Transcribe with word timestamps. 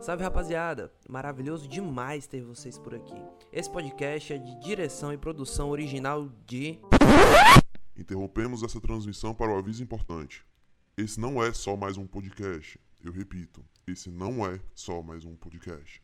Salve 0.00 0.22
rapaziada, 0.22 0.92
maravilhoso 1.08 1.66
demais 1.66 2.26
ter 2.26 2.42
vocês 2.42 2.78
por 2.78 2.94
aqui. 2.94 3.14
Esse 3.52 3.70
podcast 3.70 4.32
é 4.32 4.38
de 4.38 4.60
direção 4.60 5.12
e 5.12 5.18
produção 5.18 5.70
original 5.70 6.28
de. 6.46 6.78
Interrompemos 7.96 8.62
essa 8.62 8.80
transmissão 8.80 9.34
para 9.34 9.52
o 9.52 9.58
aviso 9.58 9.82
importante. 9.82 10.44
Esse 10.96 11.18
não 11.18 11.42
é 11.42 11.52
só 11.52 11.76
mais 11.76 11.96
um 11.96 12.06
podcast. 12.06 12.78
Eu 13.04 13.12
repito, 13.12 13.64
esse 13.86 14.10
não 14.10 14.46
é 14.46 14.60
só 14.74 15.02
mais 15.02 15.24
um 15.24 15.34
podcast. 15.34 16.00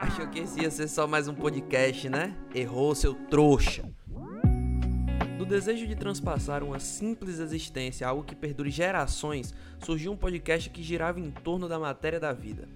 Achou 0.00 0.28
que 0.28 0.40
esse 0.40 0.60
ia 0.60 0.70
ser 0.70 0.88
só 0.88 1.06
mais 1.06 1.26
um 1.28 1.34
podcast, 1.34 2.08
né? 2.08 2.36
Errou, 2.54 2.94
seu 2.94 3.14
trouxa. 3.14 3.88
Do 5.44 5.50
desejo 5.50 5.86
de 5.86 5.94
transpassar 5.94 6.64
uma 6.64 6.80
simples 6.80 7.38
existência, 7.38 8.08
algo 8.08 8.24
que 8.24 8.34
perdure 8.34 8.70
gerações, 8.70 9.52
surgiu 9.78 10.10
um 10.10 10.16
podcast 10.16 10.70
que 10.70 10.82
girava 10.82 11.20
em 11.20 11.30
torno 11.30 11.68
da 11.68 11.78
matéria 11.78 12.18
da 12.18 12.32
vida. 12.32 12.66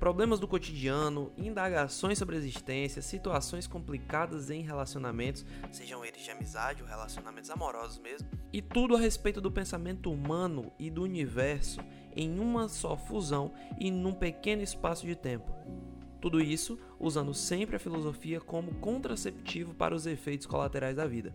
Problemas 0.00 0.40
do 0.40 0.48
cotidiano, 0.48 1.32
indagações 1.38 2.18
sobre 2.18 2.34
a 2.34 2.38
existência, 2.40 3.00
situações 3.00 3.68
complicadas 3.68 4.50
em 4.50 4.62
relacionamentos, 4.62 5.46
sejam 5.70 6.04
eles 6.04 6.24
de 6.24 6.30
amizade 6.32 6.82
ou 6.82 6.88
relacionamentos 6.88 7.50
amorosos 7.50 8.00
mesmo, 8.00 8.28
e 8.52 8.60
tudo 8.60 8.96
a 8.96 8.98
respeito 8.98 9.40
do 9.40 9.52
pensamento 9.52 10.10
humano 10.10 10.72
e 10.80 10.90
do 10.90 11.04
universo 11.04 11.80
em 12.16 12.40
uma 12.40 12.68
só 12.68 12.96
fusão 12.96 13.52
e 13.78 13.92
num 13.92 14.12
pequeno 14.12 14.60
espaço 14.60 15.06
de 15.06 15.14
tempo. 15.14 15.52
Tudo 16.20 16.40
isso 16.40 16.76
usando 16.98 17.32
sempre 17.32 17.76
a 17.76 17.78
filosofia 17.78 18.40
como 18.40 18.74
contraceptivo 18.74 19.72
para 19.72 19.94
os 19.94 20.04
efeitos 20.04 20.48
colaterais 20.48 20.96
da 20.96 21.06
vida. 21.06 21.32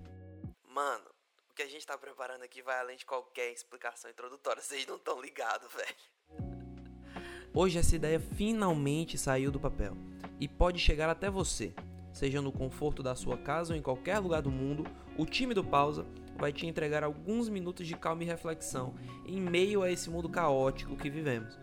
Mano, 0.78 1.06
o 1.50 1.56
que 1.56 1.64
a 1.64 1.68
gente 1.68 1.88
tá 1.88 1.98
preparando 1.98 2.44
aqui 2.44 2.62
vai 2.62 2.80
além 2.80 2.98
de 2.98 3.04
qualquer 3.04 3.52
explicação 3.52 4.12
introdutória, 4.12 4.62
vocês 4.62 4.86
não 4.86 4.98
estão 4.98 5.20
ligados, 5.20 5.68
velho. 5.74 5.96
Hoje 7.52 7.80
essa 7.80 7.96
ideia 7.96 8.20
finalmente 8.20 9.18
saiu 9.18 9.50
do 9.50 9.60
papel 9.60 9.98
e 10.40 10.48
pode 10.48 10.78
chegar 10.78 11.10
até 11.10 11.32
você. 11.32 11.74
Seja 12.14 12.44
no 12.44 12.52
conforto 12.52 13.02
da 13.02 13.16
sua 13.16 13.40
casa 13.40 13.74
ou 13.74 13.80
em 13.80 13.82
qualquer 13.82 14.20
lugar 14.20 14.44
do 14.44 14.52
mundo, 14.52 14.84
o 15.18 15.26
time 15.26 15.56
do 15.56 15.64
Pausa 15.64 16.06
vai 16.36 16.54
te 16.54 16.68
entregar 16.68 17.04
alguns 17.04 17.50
minutos 17.50 17.88
de 17.88 17.98
calma 17.98 18.22
e 18.22 18.28
reflexão 18.28 18.94
em 19.26 19.42
meio 19.42 19.82
a 19.82 19.90
esse 19.90 20.12
mundo 20.12 20.30
caótico 20.30 20.96
que 20.96 21.10
vivemos. 21.10 21.58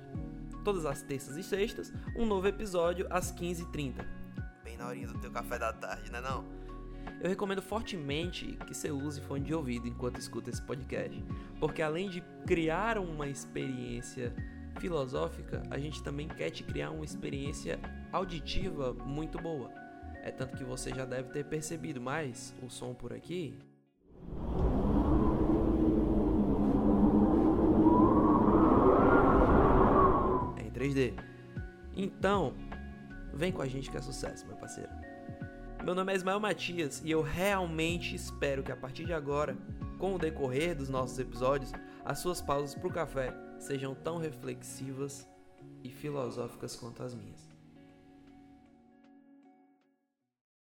Todas 0.64 0.84
as 0.84 1.02
terças 1.02 1.36
e 1.36 1.44
sextas, 1.44 1.92
um 2.16 2.26
novo 2.26 2.48
episódio 2.48 3.06
às 3.10 3.30
15h30. 3.32 4.04
Bem 4.64 4.76
na 4.76 4.88
horinha 4.88 5.06
do 5.06 5.20
teu 5.20 5.30
café 5.30 5.56
da 5.56 5.72
tarde, 5.72 6.10
né 6.10 6.20
não? 6.20 6.63
Eu 7.20 7.28
recomendo 7.28 7.62
fortemente 7.62 8.58
que 8.66 8.74
você 8.74 8.90
use 8.90 9.20
fone 9.20 9.44
de 9.44 9.54
ouvido 9.54 9.88
enquanto 9.88 10.18
escuta 10.18 10.50
esse 10.50 10.60
podcast, 10.60 11.24
porque 11.58 11.80
além 11.80 12.10
de 12.10 12.20
criar 12.46 12.98
uma 12.98 13.26
experiência 13.26 14.34
filosófica, 14.78 15.62
a 15.70 15.78
gente 15.78 16.02
também 16.02 16.28
quer 16.28 16.50
te 16.50 16.62
criar 16.62 16.90
uma 16.90 17.04
experiência 17.04 17.78
auditiva 18.12 18.92
muito 18.92 19.38
boa. 19.38 19.70
É 20.22 20.30
tanto 20.30 20.56
que 20.56 20.64
você 20.64 20.90
já 20.90 21.04
deve 21.04 21.30
ter 21.30 21.44
percebido, 21.44 22.00
mas 22.00 22.54
o 22.62 22.70
som 22.70 22.94
por 22.94 23.12
aqui 23.12 23.54
é 30.56 30.62
em 30.62 30.70
3D. 30.70 31.14
Então, 31.96 32.54
vem 33.32 33.52
com 33.52 33.62
a 33.62 33.66
gente 33.66 33.90
que 33.90 33.96
é 33.96 34.02
sucesso, 34.02 34.46
meu 34.46 34.56
parceiro. 34.56 35.03
Meu 35.84 35.94
nome 35.94 36.14
é 36.14 36.16
Ismael 36.16 36.40
Matias 36.40 37.02
e 37.04 37.10
eu 37.10 37.20
realmente 37.20 38.16
espero 38.16 38.62
que 38.62 38.72
a 38.72 38.76
partir 38.76 39.04
de 39.04 39.12
agora, 39.12 39.54
com 39.98 40.14
o 40.14 40.18
decorrer 40.18 40.74
dos 40.74 40.88
nossos 40.88 41.18
episódios, 41.18 41.72
as 42.02 42.20
suas 42.20 42.40
pausas 42.40 42.74
pro 42.74 42.90
café 42.90 43.34
sejam 43.58 43.94
tão 43.94 44.16
reflexivas 44.16 45.28
e 45.82 45.90
filosóficas 45.90 46.74
quanto 46.74 47.02
as 47.02 47.14
minhas. 47.14 47.46